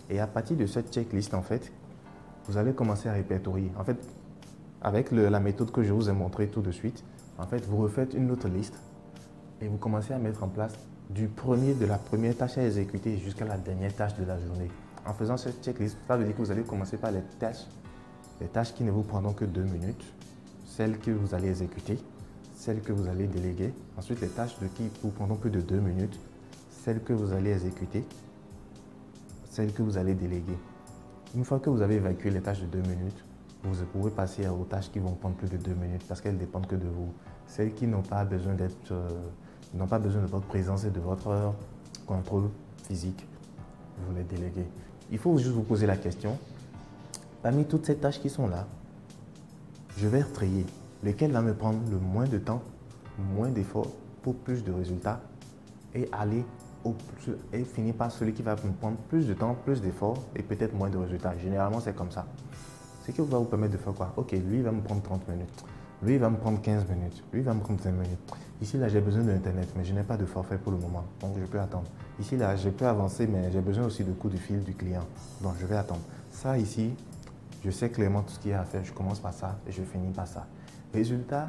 Et 0.08 0.20
à 0.20 0.26
partir 0.26 0.56
de 0.56 0.66
cette 0.66 0.92
checklist, 0.92 1.34
en 1.34 1.42
fait, 1.42 1.72
vous 2.46 2.56
allez 2.56 2.72
commencer 2.72 3.08
à 3.08 3.12
répertorier. 3.12 3.72
En 3.76 3.84
fait, 3.84 3.98
avec 4.82 5.10
la 5.10 5.40
méthode 5.40 5.70
que 5.70 5.82
je 5.82 5.92
vous 5.92 6.08
ai 6.08 6.12
montrée 6.12 6.48
tout 6.48 6.62
de 6.62 6.70
suite, 6.70 7.04
en 7.38 7.46
fait, 7.46 7.64
vous 7.66 7.78
refaites 7.78 8.14
une 8.14 8.30
autre 8.30 8.48
liste 8.48 8.74
et 9.60 9.68
vous 9.68 9.76
commencez 9.76 10.12
à 10.12 10.18
mettre 10.18 10.42
en 10.42 10.48
place 10.48 10.74
du 11.10 11.26
premier, 11.26 11.74
de 11.74 11.86
la 11.86 11.98
première 11.98 12.36
tâche 12.36 12.58
à 12.58 12.64
exécuter 12.64 13.16
jusqu'à 13.18 13.44
la 13.44 13.56
dernière 13.56 13.94
tâche 13.94 14.14
de 14.16 14.24
la 14.24 14.38
journée. 14.38 14.70
En 15.06 15.14
faisant 15.14 15.36
cette 15.36 15.64
checklist, 15.64 15.96
ça 16.06 16.16
veut 16.16 16.24
dire 16.24 16.34
que 16.34 16.42
vous 16.42 16.50
allez 16.50 16.62
commencer 16.62 16.96
par 16.96 17.10
les 17.10 17.22
tâches, 17.38 17.66
les 18.40 18.46
tâches 18.46 18.74
qui 18.74 18.84
ne 18.84 18.90
vous 18.90 19.02
prendront 19.02 19.32
que 19.32 19.44
deux 19.44 19.64
minutes, 19.64 20.04
celles 20.64 20.98
que 20.98 21.10
vous 21.10 21.34
allez 21.34 21.48
exécuter, 21.48 21.98
celles 22.54 22.80
que 22.80 22.92
vous 22.92 23.08
allez 23.08 23.26
déléguer, 23.26 23.72
ensuite 23.98 24.20
les 24.20 24.28
tâches 24.28 24.58
de 24.60 24.66
qui 24.66 24.90
vous 25.02 25.10
prendront 25.10 25.36
plus 25.36 25.50
de 25.50 25.60
deux 25.60 25.80
minutes, 25.80 26.18
celles 26.70 27.02
que 27.02 27.12
vous 27.12 27.32
allez 27.32 27.52
exécuter, 27.52 28.04
celles 29.50 29.72
que 29.72 29.82
vous 29.82 29.98
allez 29.98 30.14
déléguer. 30.14 30.56
Une 31.34 31.44
fois 31.44 31.58
que 31.58 31.70
vous 31.70 31.82
avez 31.82 31.96
évacué 31.96 32.30
les 32.30 32.40
tâches 32.40 32.60
de 32.60 32.66
deux 32.66 32.82
minutes, 32.82 33.24
vous 33.62 33.84
pouvez 33.86 34.10
passer 34.10 34.48
aux 34.48 34.64
tâches 34.64 34.90
qui 34.90 34.98
vont 34.98 35.12
prendre 35.12 35.36
plus 35.36 35.48
de 35.48 35.56
deux 35.56 35.74
minutes 35.74 36.04
parce 36.08 36.20
qu'elles 36.20 36.38
dépendent 36.38 36.66
que 36.66 36.76
de 36.76 36.88
vous. 36.88 37.12
Celles 37.46 37.74
qui 37.74 37.86
n'ont 37.86 38.02
pas 38.02 38.24
besoin 38.24 38.54
d'être, 38.54 38.92
euh, 38.92 39.08
n'ont 39.74 39.86
pas 39.86 39.98
besoin 39.98 40.22
de 40.22 40.26
votre 40.26 40.46
présence 40.46 40.84
et 40.84 40.90
de 40.90 41.00
votre 41.00 41.52
contrôle 42.06 42.48
physique, 42.84 43.26
vous 44.06 44.14
les 44.14 44.24
déléguez. 44.24 44.66
Il 45.10 45.18
faut 45.18 45.36
juste 45.36 45.52
vous 45.52 45.62
poser 45.62 45.86
la 45.86 45.96
question. 45.96 46.38
Parmi 47.42 47.64
toutes 47.64 47.86
ces 47.86 47.96
tâches 47.96 48.20
qui 48.20 48.30
sont 48.30 48.48
là, 48.48 48.66
je 49.96 50.06
vais 50.08 50.22
retrayer 50.22 50.64
lequel 51.02 51.32
va 51.32 51.42
me 51.42 51.54
prendre 51.54 51.78
le 51.90 51.98
moins 51.98 52.26
de 52.26 52.38
temps, 52.38 52.62
moins 53.34 53.50
d'efforts 53.50 53.90
pour 54.22 54.34
plus 54.36 54.64
de 54.64 54.72
résultats 54.72 55.20
et 55.94 56.08
aller 56.12 56.44
au, 56.84 56.94
et 57.52 57.64
finir 57.64 57.94
par 57.94 58.10
celui 58.10 58.32
qui 58.32 58.42
va 58.42 58.54
me 58.56 58.72
prendre 58.72 58.96
plus 59.08 59.26
de 59.26 59.34
temps, 59.34 59.54
plus 59.64 59.80
d'efforts 59.80 60.22
et 60.36 60.42
peut-être 60.42 60.74
moins 60.74 60.90
de 60.90 60.98
résultats? 60.98 61.36
Généralement, 61.38 61.80
c'est 61.80 61.94
comme 61.94 62.10
ça 62.10 62.26
ce 63.10 63.22
qui 63.22 63.28
va 63.28 63.38
vous 63.38 63.44
permettre 63.44 63.72
de 63.72 63.78
faire 63.78 63.92
quoi? 63.92 64.12
Ok, 64.16 64.32
lui, 64.32 64.58
il 64.58 64.62
va 64.62 64.72
me 64.72 64.80
prendre 64.80 65.02
30 65.02 65.28
minutes. 65.28 65.64
Lui, 66.02 66.14
il 66.14 66.18
va 66.18 66.30
me 66.30 66.36
prendre 66.36 66.60
15 66.60 66.86
minutes. 66.88 67.22
Lui, 67.32 67.40
il 67.40 67.44
va 67.44 67.54
me 67.54 67.60
prendre 67.60 67.80
5 67.80 67.92
minutes. 67.92 68.34
Ici, 68.62 68.78
là, 68.78 68.88
j'ai 68.88 69.00
besoin 69.00 69.22
d'Internet, 69.22 69.68
mais 69.76 69.84
je 69.84 69.92
n'ai 69.92 70.02
pas 70.02 70.16
de 70.16 70.24
forfait 70.24 70.58
pour 70.58 70.72
le 70.72 70.78
moment. 70.78 71.04
Donc, 71.20 71.32
je 71.38 71.44
peux 71.44 71.60
attendre. 71.60 71.88
Ici, 72.18 72.36
là, 72.36 72.56
je 72.56 72.68
peux 72.70 72.86
avancer, 72.86 73.26
mais 73.26 73.50
j'ai 73.52 73.60
besoin 73.60 73.84
aussi 73.84 74.04
de 74.04 74.12
coup 74.12 74.28
de 74.28 74.36
fil 74.36 74.62
du 74.62 74.74
client. 74.74 75.04
Donc, 75.42 75.54
je 75.60 75.66
vais 75.66 75.76
attendre. 75.76 76.02
Ça, 76.30 76.56
ici, 76.56 76.94
je 77.64 77.70
sais 77.70 77.90
clairement 77.90 78.22
tout 78.22 78.32
ce 78.32 78.38
qu'il 78.38 78.50
y 78.50 78.54
a 78.54 78.60
à 78.60 78.64
faire. 78.64 78.84
Je 78.84 78.92
commence 78.92 79.18
par 79.18 79.34
ça 79.34 79.58
et 79.66 79.72
je 79.72 79.82
finis 79.82 80.12
par 80.12 80.26
ça. 80.26 80.46
Résultat, 80.92 81.48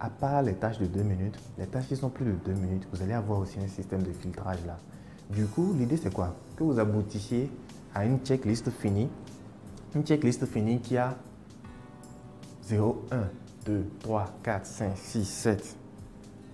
à 0.00 0.10
part 0.10 0.42
les 0.42 0.54
tâches 0.54 0.78
de 0.78 0.86
2 0.86 1.02
minutes, 1.02 1.38
les 1.58 1.66
tâches 1.66 1.86
qui 1.86 1.96
sont 1.96 2.10
plus 2.10 2.24
de 2.24 2.32
2 2.32 2.52
minutes, 2.52 2.86
vous 2.92 3.02
allez 3.02 3.12
avoir 3.12 3.38
aussi 3.38 3.58
un 3.60 3.68
système 3.68 4.02
de 4.02 4.12
filtrage 4.12 4.64
là. 4.66 4.78
Du 5.30 5.46
coup, 5.46 5.72
l'idée, 5.78 5.96
c'est 5.96 6.12
quoi? 6.12 6.34
Que 6.56 6.64
vous 6.64 6.78
aboutissiez 6.78 7.50
à 7.94 8.04
une 8.04 8.18
checklist 8.18 8.70
finie 8.70 9.08
une 9.94 10.04
checklist 10.04 10.44
finie 10.46 10.80
qui 10.80 10.96
a 10.96 11.16
0, 12.64 13.04
1, 13.10 13.16
2, 13.66 13.84
3, 14.00 14.24
4, 14.42 14.66
5, 14.66 14.92
6, 14.96 15.24
7. 15.24 15.76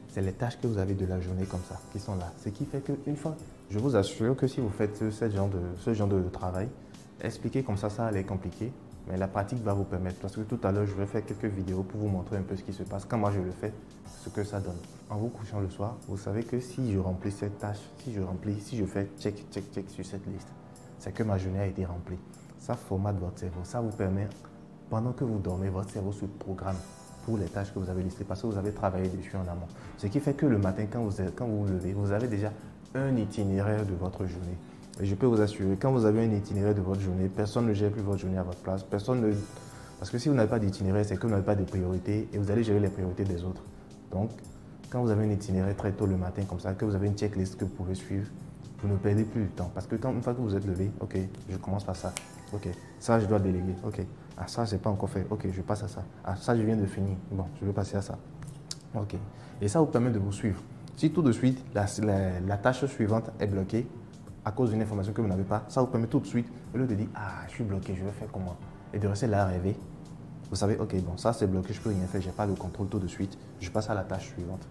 C'est 0.09 0.21
les 0.21 0.33
tâches 0.33 0.59
que 0.61 0.67
vous 0.67 0.79
avez 0.79 0.95
de 0.95 1.07
la 1.07 1.21
journée 1.21 1.45
comme 1.45 1.63
ça 1.69 1.81
qui 1.93 2.01
sont 2.01 2.17
là. 2.17 2.33
Ce 2.43 2.49
qui 2.49 2.65
fait 2.65 2.81
qu'une 2.81 3.17
fois, 3.17 3.37
je 3.71 3.79
vous 3.79 3.97
assure 3.97 4.37
que 4.37 4.47
si 4.47 4.61
vous 4.61 4.69
faites 4.69 4.97
ce 5.11 5.31
genre 5.31 5.49
de, 5.49 6.29
travail, 6.29 6.69
expliquer 7.23 7.63
comme 7.63 7.77
ça, 7.77 7.89
ça 7.89 8.07
allait 8.07 8.25
compliqué. 8.25 8.73
Mais 9.09 9.17
la 9.17 9.29
pratique 9.29 9.63
va 9.63 9.73
vous 9.73 9.85
permettre. 9.85 10.19
Parce 10.21 10.37
que 10.37 10.43
tout 10.43 10.59
à 10.63 10.73
l'heure, 10.73 10.87
je 10.87 10.95
vais 10.95 11.07
faire 11.07 11.25
quelques 11.25 11.45
vidéos 11.45 11.83
pour 11.83 12.01
vous 12.01 12.09
montrer 12.09 12.37
un 12.37 12.43
peu 12.43 12.57
ce 12.57 12.63
qui 12.63 12.73
se 12.73 12.83
passe. 12.83 13.05
Quand 13.05 13.19
moi 13.19 13.33
je 13.33 13.41
le 13.41 13.53
fais, 13.53 13.73
ce 14.23 14.29
que 14.29 14.45
ça 14.45 14.61
donne. 14.61 14.77
En 15.09 15.17
vous 15.17 15.29
couchant 15.29 15.61
le 15.61 15.71
soir, 15.71 15.97
vous 16.09 16.19
savez 16.19 16.43
que 16.43 16.61
si 16.61 16.93
je 16.93 16.99
remplis 16.99 17.33
cette 17.33 17.59
tâche, 17.59 17.81
si 18.05 18.13
je 18.13 18.21
remplis, 18.21 18.61
si 18.61 18.77
je 18.77 18.85
fais 18.85 19.09
check, 19.19 19.47
check, 19.51 19.73
check 19.73 19.89
sur 19.89 20.05
cette 20.05 20.27
liste, 20.27 20.49
c'est 20.99 21.13
que 21.13 21.23
ma 21.23 21.39
journée 21.39 21.61
a 21.61 21.67
été 21.67 21.87
remplie 21.87 22.19
ça 22.61 22.75
formate 22.75 23.19
votre 23.19 23.39
cerveau. 23.39 23.61
Ça 23.65 23.81
vous 23.81 23.91
permet, 23.91 24.29
pendant 24.89 25.13
que 25.13 25.25
vous 25.25 25.39
dormez, 25.39 25.71
votre 25.71 25.91
cerveau 25.91 26.13
se 26.13 26.27
programme 26.27 26.77
pour 27.25 27.39
les 27.39 27.47
tâches 27.47 27.73
que 27.73 27.79
vous 27.79 27.91
avez 27.91 28.03
listées 28.03 28.25
parce 28.25 28.43
que 28.43 28.47
vous 28.47 28.59
avez 28.59 28.73
travaillé 28.73 29.09
dessus 29.09 29.35
en 29.37 29.51
amont. 29.51 29.67
Ce 29.97 30.07
qui 30.07 30.21
fait 30.21 30.35
que 30.35 30.47
le 30.47 30.59
matin, 30.59 30.87
quand 30.91 31.03
vous, 31.03 31.23
quand 31.35 31.47
vous 31.47 31.65
vous 31.65 31.73
levez, 31.73 31.93
vous 31.93 32.13
avez 32.13 32.29
déjà 32.29 32.53
un 32.95 33.17
itinéraire 33.17 33.85
de 33.85 33.95
votre 33.95 34.27
journée. 34.27 34.57
Et 35.01 35.07
je 35.07 35.15
peux 35.15 35.27
vous 35.27 35.41
assurer, 35.41 35.77
quand 35.81 35.93
vous 35.93 36.05
avez 36.05 36.25
un 36.25 36.31
itinéraire 36.31 36.75
de 36.75 36.81
votre 36.81 37.01
journée, 37.01 37.29
personne 37.29 37.67
ne 37.67 37.73
gère 37.73 37.91
plus 37.91 38.03
votre 38.03 38.19
journée 38.19 38.39
à 38.39 38.43
votre 38.43 38.59
place. 38.59 38.83
Personne 38.83 39.23
ne... 39.23 39.33
Parce 39.99 40.11
que 40.11 40.19
si 40.19 40.29
vous 40.29 40.35
n'avez 40.35 40.49
pas 40.49 40.59
d'itinéraire, 40.59 41.05
c'est 41.05 41.17
que 41.17 41.23
vous 41.23 41.33
n'avez 41.33 41.45
pas 41.45 41.55
de 41.55 41.65
priorité 41.65 42.29
et 42.33 42.39
vous 42.39 42.51
allez 42.51 42.63
gérer 42.63 42.81
les 42.81 42.89
priorités 42.89 43.25
des 43.25 43.45
autres. 43.45 43.63
Donc, 44.11 44.31
quand 44.91 45.01
vous 45.03 45.11
avez 45.11 45.25
un 45.25 45.31
itinéraire 45.31 45.77
très 45.77 45.93
tôt 45.93 46.07
le 46.07 46.17
matin 46.17 46.43
comme 46.49 46.61
ça, 46.61 46.75
que 46.75 46.85
vous 46.85 46.95
avez 46.95 47.07
une 47.07 47.17
checklist 47.17 47.57
que 47.57 47.65
vous 47.65 47.71
pouvez 47.71 47.95
suivre, 47.95 48.27
vous 48.83 48.89
ne 48.89 48.97
perdez 48.97 49.25
plus 49.25 49.45
de 49.45 49.51
temps. 49.51 49.71
Parce 49.75 49.87
que 49.87 49.95
une 49.95 50.23
fois 50.23 50.35
que 50.35 50.41
vous 50.41 50.57
êtes 50.57 50.67
levé, 50.67 50.91
ok, 51.01 51.17
je 51.49 51.57
commence 51.59 51.85
par 51.85 51.97
ça. 51.97 52.13
Ok, 52.53 52.69
ça 52.99 53.21
je 53.21 53.27
dois 53.27 53.39
déléguer. 53.39 53.75
Ok, 53.85 54.01
ah 54.37 54.47
ça 54.47 54.65
je 54.65 54.75
n'ai 54.75 54.81
pas 54.81 54.91
encore 54.91 55.11
fait. 55.11 55.27
Ok, 55.31 55.49
je 55.51 55.63
passe 55.63 55.83
à 55.83 55.89
ça. 55.89 56.03
Ah 56.25 56.37
ça 56.37 56.57
je 56.57 56.63
viens 56.63 56.77
de 56.77 56.87
finir. 56.87 57.17
Bon, 57.31 57.47
je 57.61 57.67
vais 57.67 57.73
passer 57.73 57.97
à 57.97 58.03
ça. 58.03 58.19
Ok. 58.95 59.17
Et 59.61 59.69
ça 59.69 59.81
vous 59.81 59.87
permet 59.87 60.11
de 60.11 60.19
vous 60.19 60.33
suivre. 60.33 60.61
Si 60.97 61.11
tout 61.13 61.23
de 61.23 61.33
suite 61.33 61.65
la, 61.75 61.87
la, 62.47 62.57
tâche 62.57 62.85
suivante 62.87 63.31
est 63.39 63.47
bloquée 63.47 63.87
à 64.45 64.53
cause 64.53 64.71
d'une 64.71 64.83
information 64.83 65.13
que 65.13 65.21
vous 65.21 65.29
n'avez 65.29 65.45
pas, 65.45 65.65
ça 65.69 65.81
vous 65.81 65.87
permet 65.87 66.07
tout 66.07 66.21
de 66.21 66.27
suite, 66.27 66.49
au 66.75 66.79
lieu 66.79 66.87
de 66.87 66.95
dire 66.95 67.09
ah 67.15 67.47
je 67.49 67.53
suis 67.55 67.65
bloqué, 67.65 67.95
je 67.95 68.05
vais 68.05 68.11
faire 68.11 68.29
comment? 68.33 68.57
Et 68.93 68.99
de 68.99 69.07
rester 69.07 69.27
là 69.27 69.45
à 69.45 69.47
rêver, 69.47 69.77
Vous 70.51 70.57
savez, 70.57 70.77
ok, 70.77 70.97
bon, 71.03 71.17
ça 71.17 71.33
c'est 71.33 71.47
bloqué, 71.47 71.73
je 71.73 71.81
peux 71.81 71.91
rien 71.91 72.07
faire, 72.07 72.21
je 72.21 72.27
n'ai 72.27 72.33
pas 72.33 72.47
le 72.47 72.55
contrôle 72.55 72.89
tout 72.89 72.99
de 72.99 73.07
suite. 73.07 73.39
Je 73.61 73.71
passe 73.71 73.89
à 73.89 73.95
la 73.95 74.03
tâche 74.03 74.33
suivante. 74.33 74.67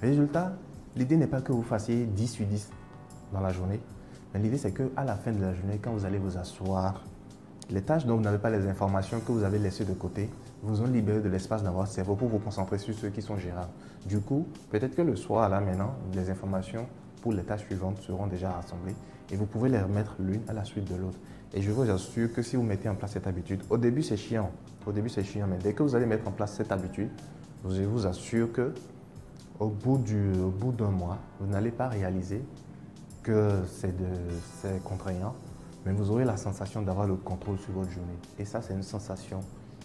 Résultat, 0.00 0.52
l'idée 0.96 1.16
n'est 1.16 1.26
pas 1.26 1.42
que 1.42 1.52
vous 1.52 1.62
fassiez 1.62 2.06
10 2.06 2.26
sur 2.28 2.46
10 2.46 2.70
dans 3.32 3.40
la 3.40 3.52
journée, 3.52 3.80
l'idée 4.38 4.58
c'est 4.58 4.72
qu'à 4.72 5.04
la 5.04 5.16
fin 5.16 5.32
de 5.32 5.40
la 5.40 5.54
journée, 5.54 5.78
quand 5.82 5.92
vous 5.92 6.04
allez 6.04 6.18
vous 6.18 6.36
asseoir, 6.38 7.02
les 7.70 7.82
tâches 7.82 8.04
dont 8.06 8.16
vous 8.16 8.22
n'avez 8.22 8.38
pas 8.38 8.50
les 8.50 8.66
informations 8.66 9.20
que 9.20 9.32
vous 9.32 9.44
avez 9.44 9.58
laissées 9.58 9.84
de 9.84 9.94
côté 9.94 10.28
vous 10.62 10.80
ont 10.82 10.86
libéré 10.86 11.20
de 11.20 11.28
l'espace 11.28 11.62
dans 11.62 11.72
votre 11.72 11.90
cerveau 11.90 12.14
pour 12.14 12.28
vous 12.28 12.38
concentrer 12.38 12.78
sur 12.78 12.94
ceux 12.94 13.08
qui 13.08 13.22
sont 13.22 13.36
gérables. 13.36 13.70
Du 14.06 14.20
coup, 14.20 14.46
peut-être 14.70 14.94
que 14.94 15.02
le 15.02 15.16
soir, 15.16 15.48
là 15.48 15.60
maintenant, 15.60 15.94
les 16.12 16.28
informations 16.30 16.86
pour 17.22 17.32
les 17.32 17.42
tâches 17.42 17.64
suivantes 17.64 17.98
seront 18.02 18.26
déjà 18.26 18.50
rassemblées 18.50 18.94
et 19.30 19.36
vous 19.36 19.46
pouvez 19.46 19.70
les 19.70 19.80
remettre 19.80 20.16
l'une 20.18 20.42
à 20.48 20.52
la 20.52 20.64
suite 20.64 20.90
de 20.92 20.96
l'autre. 20.96 21.18
Et 21.54 21.62
je 21.62 21.70
vous 21.70 21.88
assure 21.90 22.32
que 22.32 22.42
si 22.42 22.56
vous 22.56 22.62
mettez 22.62 22.88
en 22.88 22.94
place 22.94 23.12
cette 23.12 23.26
habitude, 23.26 23.60
au 23.70 23.78
début 23.78 24.02
c'est 24.02 24.16
chiant, 24.16 24.50
au 24.86 24.92
début 24.92 25.08
c'est 25.08 25.24
chiant, 25.24 25.46
mais 25.48 25.58
dès 25.58 25.72
que 25.72 25.82
vous 25.82 25.94
allez 25.94 26.06
mettre 26.06 26.26
en 26.28 26.32
place 26.32 26.54
cette 26.54 26.72
habitude, 26.72 27.10
je 27.68 27.82
vous 27.82 28.06
assure 28.06 28.50
que 28.52 28.72
au 29.60 29.68
bout 29.68 29.98
d'un 29.98 30.90
mois, 30.90 31.18
vous 31.38 31.46
n'allez 31.46 31.70
pas 31.70 31.88
réaliser 31.88 32.42
que 33.22 33.62
c'est 33.66 34.82
contraignant, 34.84 35.34
mais 35.84 35.92
vous 35.92 36.10
aurez 36.10 36.24
la 36.24 36.36
sensation 36.36 36.82
d'avoir 36.82 37.06
le 37.06 37.16
contrôle 37.16 37.58
sur 37.58 37.72
votre 37.72 37.90
journée. 37.90 38.16
Et 38.38 38.44
ça, 38.44 38.62
c'est 38.62 38.74
une 38.74 38.82
sensation 38.82 39.40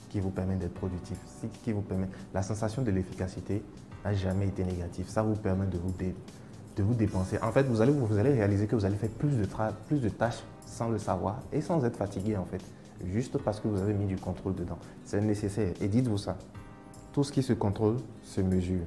qui 0.10 0.20
vous 0.20 0.30
permet 0.30 0.56
d'être 0.56 0.74
productif, 0.74 1.18
qui 1.64 1.72
vous 1.72 1.82
permet. 1.82 2.08
La 2.34 2.42
sensation 2.42 2.82
de 2.82 2.92
l'efficacité 2.92 3.64
n'a 4.06 4.14
jamais 4.14 4.48
été 4.48 4.64
négative. 4.64 5.08
Ça 5.10 5.22
vous 5.22 5.36
permet 5.36 5.66
de 5.66 5.78
vous, 5.78 5.94
de 6.78 6.84
vous 6.84 6.94
dépenser. 6.94 7.40
En 7.42 7.52
fait, 7.52 7.64
vous 7.64 7.82
allez, 7.82 7.92
vous 7.92 8.18
allez 8.18 8.32
réaliser 8.32 8.68
que 8.68 8.76
vous 8.76 8.86
allez 8.86 8.96
faire 8.96 9.10
plus 9.10 9.30
de, 9.30 9.48
plus 9.88 10.00
de 10.00 10.10
tâches 10.10 10.44
sans 10.66 10.90
le 10.90 10.98
savoir 10.98 11.40
et 11.52 11.62
sans 11.62 11.84
être 11.86 11.98
fatigué 11.98 12.38
en 12.38 12.46
fait, 12.46 12.62
juste 13.06 13.38
parce 13.38 13.60
que 13.60 13.68
vous 13.68 13.82
avez 13.82 13.94
mis 13.94 14.06
du 14.06 14.18
contrôle 14.18 14.56
dedans. 14.56 14.78
C'est 15.04 15.22
nécessaire. 15.22 15.74
Et 15.82 15.88
dites-vous 15.88 16.18
ça, 16.18 16.38
tout 17.14 17.24
ce 17.24 17.32
qui 17.32 17.42
se 17.42 17.54
contrôle 17.54 17.98
se 18.24 18.42
mesure 18.42 18.84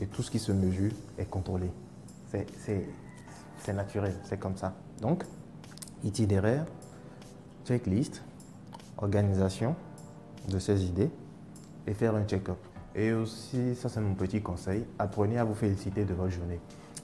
et 0.00 0.06
tout 0.06 0.22
ce 0.22 0.30
qui 0.30 0.38
se 0.38 0.52
mesure 0.52 0.92
est 1.18 1.24
contrôlé. 1.28 1.70
C'est 2.30 2.86
naturel, 3.74 4.14
c'est 4.24 4.38
comme 4.38 4.56
ça. 4.56 4.74
Donc, 5.00 5.24
itinéraire, 6.04 6.64
checklist, 7.64 8.22
organisation 8.96 9.74
de 10.48 10.58
ces 10.58 10.84
idées 10.84 11.10
et 11.86 11.94
faire 11.94 12.14
un 12.14 12.24
check-up. 12.24 12.58
Et 12.94 13.12
aussi, 13.12 13.74
ça 13.74 13.88
c'est 13.88 14.00
mon 14.00 14.14
petit 14.14 14.40
conseil, 14.40 14.84
apprenez 14.98 15.38
à 15.38 15.44
vous 15.44 15.54
féliciter 15.54 16.04
de 16.04 16.14
votre 16.14 16.30
journée. 16.30 16.60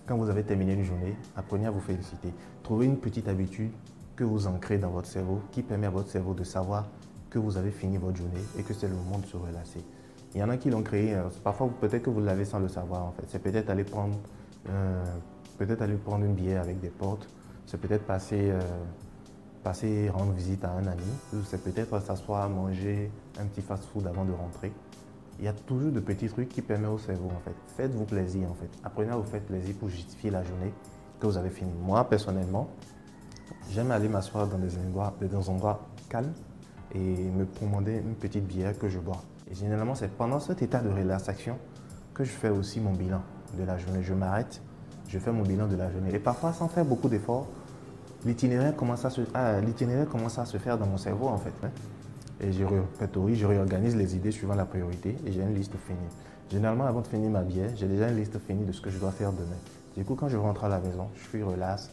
Quand 0.07 0.17
vous 0.17 0.29
avez 0.29 0.43
terminé 0.43 0.75
une 0.75 0.85
journée, 0.85 1.17
apprenez 1.37 1.67
à 1.67 1.71
vous 1.71 1.81
féliciter. 1.81 2.33
Trouvez 2.63 2.87
une 2.87 2.99
petite 2.99 3.29
habitude 3.29 3.71
que 4.17 4.25
vous 4.25 4.47
ancrez 4.47 4.79
dans 4.79 4.91
votre 4.91 5.09
cerveau 5.09 5.41
qui 5.51 5.63
permet 5.63 5.87
à 5.87 5.91
votre 5.91 6.09
cerveau 6.09 6.35
de 6.35 6.45
savoir 6.45 6.87
que 7.31 7.39
vous 7.39 7.57
avez 7.57 7.71
fini 7.71 7.97
votre 7.97 8.17
journée 8.17 8.45
et 8.59 8.63
que 8.63 8.75
c'est 8.75 8.89
le 8.89 8.95
moment 8.95 9.19
de 9.19 9.27
se 9.27 9.37
relâcher. 9.37 9.85
Il 10.35 10.41
y 10.41 10.43
en 10.43 10.51
a 10.51 10.57
qui 10.57 10.71
l'ont 10.71 10.83
créé, 10.83 11.15
euh, 11.15 11.29
parfois 11.43 11.69
peut-être 11.81 12.03
que 12.03 12.11
vous 12.11 12.21
l'avez 12.21 12.45
sans 12.45 12.59
le 12.59 12.69
savoir 12.69 13.05
en 13.05 13.13
fait. 13.13 13.25
C'est 13.29 13.39
peut-être 13.39 13.71
aller 13.71 13.85
prendre, 13.85 14.19
euh, 14.69 15.05
peut-être 15.59 15.83
aller 15.83 15.95
prendre 15.95 16.25
une 16.25 16.35
bière 16.35 16.63
avec 16.63 16.81
des 16.81 16.89
potes, 16.89 17.29
c'est 17.67 17.81
peut-être 17.81 18.05
passer, 18.05 18.51
euh, 18.51 18.61
passer 19.63 20.11
rendre 20.11 20.33
visite 20.33 20.65
à 20.65 20.73
un 20.73 20.87
ami, 20.87 21.03
c'est 21.45 21.63
peut-être 21.63 22.01
s'asseoir, 22.01 22.49
manger 22.49 23.11
un 23.39 23.47
petit 23.47 23.63
fast-food 23.63 24.07
avant 24.07 24.25
de 24.25 24.33
rentrer. 24.33 24.73
Il 25.39 25.45
y 25.45 25.49
a 25.49 25.53
toujours 25.53 25.91
de 25.91 26.01
petits 26.01 26.29
trucs 26.29 26.49
qui 26.49 26.63
permettent 26.63 26.91
au 26.91 26.99
cerveau 26.99 27.29
en 27.35 27.41
fait. 27.41 27.55
Faites-vous 27.77 28.05
plaisir 28.05 28.49
en 28.51 28.55
fait. 28.55 28.71
Apprenez 28.85 29.11
à 29.11 29.17
vous 29.17 29.25
faire 29.25 29.41
plaisir 29.41 29.75
pour 29.81 29.89
justifier 29.89 30.31
la 30.31 30.45
journée 30.45 30.73
que 31.19 31.27
vous 31.27 31.37
avez 31.37 31.51
fini. 31.51 31.73
Moi 31.83 32.05
personnellement, 32.09 32.69
j'aime 33.71 33.91
aller 33.91 34.09
m'asseoir 34.09 34.47
dans 34.47 34.59
des 34.59 34.77
endroits, 34.79 35.13
dans 35.21 35.41
des 35.41 35.49
endroits 35.49 35.81
calmes 36.09 36.33
et 36.95 36.99
me 36.99 37.45
commander 37.47 37.97
une 37.97 38.15
petite 38.15 38.47
bière 38.47 38.79
que 38.79 38.89
je 38.89 39.01
bois. 39.01 39.23
Et 39.51 39.55
généralement, 39.55 39.95
c'est 39.95 40.09
pendant 40.09 40.39
cet 40.39 40.63
état 40.63 40.81
de 40.81 40.89
relaxation 40.89 41.59
que 42.13 42.25
je 42.25 42.31
fais 42.31 42.51
aussi 42.51 42.81
mon 42.81 42.93
bilan 42.93 43.23
de 43.59 43.65
la 43.65 43.77
journée. 43.77 44.03
Je 44.03 44.15
m'arrête, 44.15 44.63
je 45.15 45.21
fais 45.21 45.31
mon 45.31 45.43
bilan 45.43 45.69
de 45.69 45.77
la 45.77 45.91
journée. 45.91 46.13
Et 46.13 46.19
parfois, 46.19 46.53
sans 46.53 46.67
faire 46.67 46.85
beaucoup 46.85 47.09
d'efforts, 47.09 47.47
l'itinéraire 48.27 48.75
commence, 48.75 49.05
à 49.05 49.11
se, 49.11 49.21
ah, 49.33 49.61
faire 50.59 50.77
dans 50.77 50.87
mon 50.87 50.97
cerveau 50.97 51.29
en 51.29 51.39
fait. 51.39 51.53
Hein. 51.63 51.71
Et 52.41 52.53
je 52.53 52.65
répertorie, 52.65 53.45
réorganise 53.45 53.95
les 53.95 54.17
idées 54.17 54.33
suivant 54.33 54.57
la 54.57 54.65
priorité 54.65 55.17
et 55.25 55.31
j'ai 55.31 55.43
une 55.43 55.55
liste 55.55 55.77
finie. 55.87 56.01
Généralement, 56.51 56.87
avant 56.87 57.01
de 57.01 57.07
finir 57.07 57.31
ma 57.31 57.43
bière, 57.43 57.71
j'ai 57.77 57.87
déjà 57.87 58.09
une 58.09 58.17
liste 58.17 58.39
finie 58.41 58.65
de 58.65 58.73
ce 58.73 58.81
que 58.81 58.91
je 58.91 58.99
dois 58.99 59.13
faire 59.13 59.33
demain. 59.33 59.57
Du 59.97 60.05
coup, 60.05 60.17
quand 60.17 60.29
je 60.29 60.37
rentre 60.37 60.65
à 60.65 60.69
la 60.69 60.81
maison, 60.81 61.09
je 61.15 61.29
suis 61.29 61.43
relax, 61.45 61.93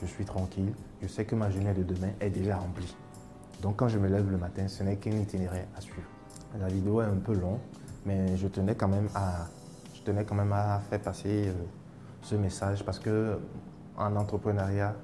je 0.00 0.06
suis 0.06 0.24
tranquille, 0.24 0.72
je 1.02 1.08
sais 1.08 1.24
que 1.24 1.34
ma 1.34 1.50
journée 1.50 1.74
de 1.74 1.82
demain 1.82 2.10
est 2.20 2.30
déjà 2.30 2.56
remplie. 2.56 2.94
Donc 3.62 3.76
quand 3.76 3.88
je 3.88 3.98
me 3.98 4.06
lève 4.06 4.30
le 4.30 4.38
matin, 4.38 4.68
ce 4.68 4.84
n'est 4.84 4.96
qu'un 4.96 5.10
itinéraire 5.10 5.66
à 5.76 5.80
suivre. 5.80 6.08
La 6.60 6.68
vidéo 6.68 7.02
est 7.02 7.06
un 7.06 7.16
peu 7.16 7.34
longue, 7.34 7.58
mais 8.06 8.36
je 8.36 8.46
tenais 8.46 8.76
quand 8.76 8.88
même 8.88 9.08
à, 9.16 9.48
je 9.92 10.02
tenais 10.02 10.24
quand 10.24 10.36
même 10.36 10.52
à 10.52 10.80
faire 10.88 11.00
passer 11.00 11.48
euh, 11.48 11.52
ce 12.22 12.34
message 12.34 12.84
parce 12.84 12.98
que 12.98 13.38
en 13.96 14.16
entrepreneuriat, 14.16 14.94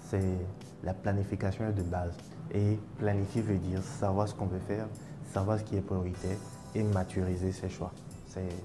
c'est 0.00 0.38
la 0.82 0.94
planification 0.94 1.70
de 1.70 1.82
base. 1.82 2.14
Et 2.52 2.78
planifier 2.98 3.42
veut 3.42 3.58
dire 3.58 3.82
savoir 3.82 4.28
ce 4.28 4.34
qu'on 4.34 4.46
veut 4.46 4.60
faire, 4.66 4.86
savoir 5.32 5.58
ce 5.58 5.64
qui 5.64 5.76
est 5.76 5.80
prioritaire 5.80 6.36
et 6.74 6.82
maturiser 6.82 7.52
ses 7.52 7.68
choix. 7.68 7.92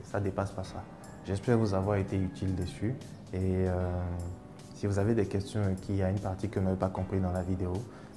Ça 0.03 0.19
dépasse 0.19 0.51
pas 0.51 0.63
ça. 0.63 0.83
J'espère 1.25 1.57
vous 1.57 1.73
avoir 1.73 1.97
été 1.97 2.17
utile 2.17 2.55
dessus. 2.55 2.95
Et 3.33 3.67
euh, 3.67 3.91
si 4.73 4.87
vous 4.87 4.97
avez 4.97 5.13
des 5.13 5.27
questions 5.27 5.61
qu'il 5.81 5.97
y 5.97 6.03
a 6.03 6.09
une 6.09 6.19
partie 6.19 6.49
que 6.49 6.59
vous 6.59 6.65
n'avez 6.65 6.79
pas 6.79 6.89
compris 6.89 7.19
dans 7.19 7.31
la 7.31 7.43
vidéo, 7.43 7.73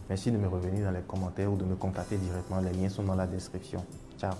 merci 0.09 0.31
de 0.31 0.39
me 0.39 0.49
revenir 0.49 0.87
dans 0.87 0.93
les 0.93 1.03
commentaires 1.03 1.53
ou 1.53 1.57
de 1.57 1.65
me 1.65 1.77
contacter 1.77 2.17
directement. 2.17 2.61
Les 2.61 2.73
liens 2.73 2.89
sont 2.89 3.03
dans 3.03 3.17
la 3.17 3.27
description. 3.27 3.85
Ciao 4.19 4.33